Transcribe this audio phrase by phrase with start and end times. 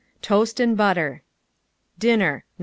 [0.23, 1.21] Toast and butter.
[1.99, 2.59] DINNER No.